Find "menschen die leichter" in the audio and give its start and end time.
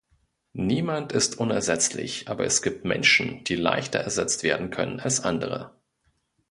2.85-3.99